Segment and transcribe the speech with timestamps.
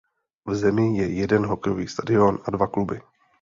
[0.47, 3.01] V zemi je jeden hokejový stadion a dva kluby.